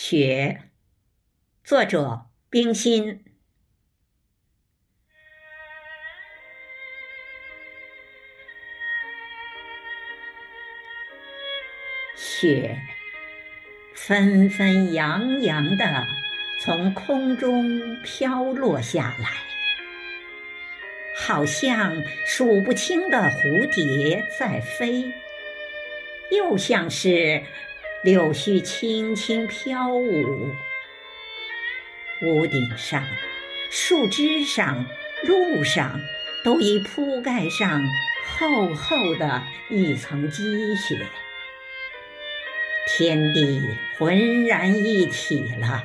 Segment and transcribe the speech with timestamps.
[0.00, 0.70] 雪，
[1.64, 3.24] 作者冰心。
[12.14, 12.78] 雪
[13.92, 16.06] 纷纷扬扬的
[16.60, 19.30] 从空中飘落下来，
[21.16, 21.92] 好像
[22.24, 25.12] 数不清的蝴蝶在飞，
[26.30, 27.42] 又像是。
[28.04, 30.54] 柳絮轻轻飘舞，
[32.22, 33.04] 屋顶上、
[33.70, 34.86] 树枝上、
[35.24, 36.00] 路上，
[36.44, 37.82] 都已铺盖上
[38.38, 40.96] 厚厚的一层积雪，
[42.86, 43.60] 天地
[43.98, 45.84] 浑然一体了。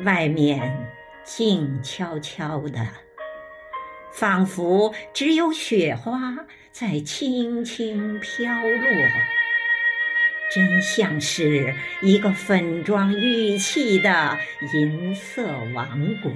[0.00, 2.84] 外面静悄悄的，
[4.12, 6.34] 仿佛只有雪花。
[6.72, 9.08] 在轻轻飘落，
[10.54, 14.38] 真像是一个粉妆玉砌的
[14.72, 16.32] 银色王国。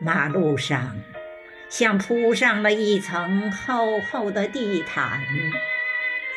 [0.00, 0.96] 马路上
[1.68, 5.20] 像铺上了一层厚厚的地毯，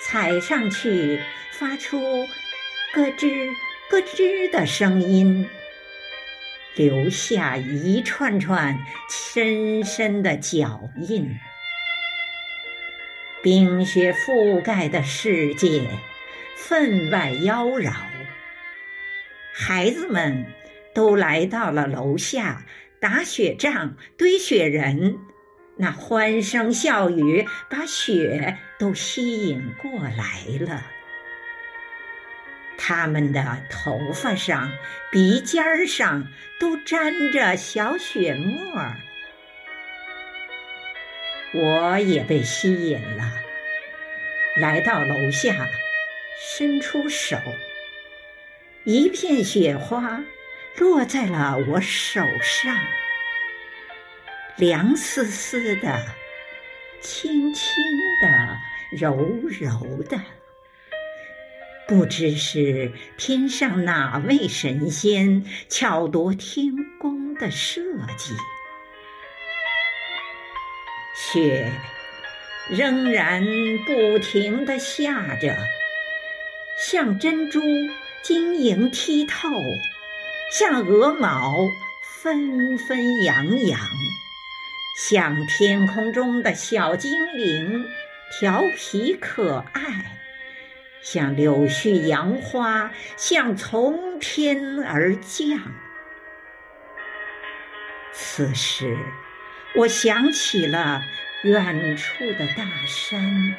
[0.02, 1.20] 踩上去
[1.52, 2.28] 发出
[2.94, 3.50] 咯吱
[3.90, 5.50] 咯吱的声音。
[6.76, 11.38] 留下一串串深深的脚印，
[13.44, 15.90] 冰雪覆盖的世界
[16.56, 17.94] 分外妖娆。
[19.54, 20.46] 孩子们
[20.96, 22.66] 都来到了楼下
[23.02, 25.20] 打雪仗、堆雪人，
[25.76, 30.86] 那欢声笑语把雪都吸引过来了。
[32.94, 34.70] 他们的头发上、
[35.10, 36.28] 鼻尖上
[36.60, 38.98] 都沾着小雪沫儿，
[41.54, 43.32] 我也被吸引了，
[44.58, 45.70] 来到楼下，
[46.38, 47.38] 伸出手，
[48.84, 50.22] 一片雪花
[50.78, 52.78] 落在了我手上，
[54.58, 55.98] 凉丝丝的，
[57.00, 57.64] 轻轻
[58.22, 58.58] 的，
[59.00, 59.16] 柔
[59.62, 60.20] 柔的。
[61.92, 67.82] 不知是天上哪位神仙巧夺天工的设
[68.18, 68.34] 计，
[71.14, 71.70] 雪
[72.70, 73.44] 仍然
[73.86, 75.58] 不停地下着，
[76.80, 77.60] 像珍珠
[78.24, 79.50] 晶莹剔透，
[80.50, 81.58] 像鹅毛
[82.22, 83.78] 纷纷扬扬，
[85.10, 87.86] 像天空中的小精灵
[88.40, 90.21] 调皮可爱。
[91.02, 95.60] 像柳絮杨花，像从天而降。
[98.14, 98.98] 此时，
[99.76, 101.02] 我想起了
[101.44, 103.56] 远处的大山，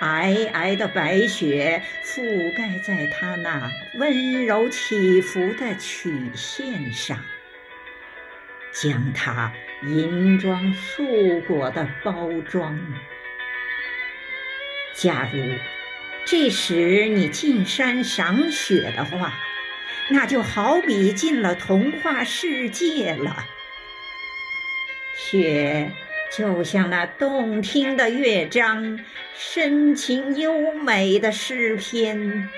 [0.00, 7.18] 皑皑的白雪覆盖在它那温柔起伏的曲线上，
[8.72, 12.80] 将它银装素裹的包装。
[14.94, 15.38] 假如。
[16.24, 19.34] 这时你进山赏雪的话，
[20.08, 23.44] 那就好比进了童话世界了。
[25.16, 25.90] 雪
[26.34, 28.98] 就像那动听的乐章，
[29.36, 32.48] 深情优美的诗篇，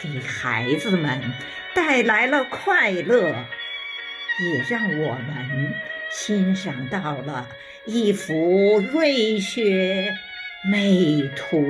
[0.00, 1.20] 给孩子们
[1.74, 3.34] 带来了快乐，
[4.40, 5.74] 也让我们
[6.10, 7.48] 欣赏到了
[7.84, 10.12] 一幅瑞雪
[10.68, 11.64] 美图。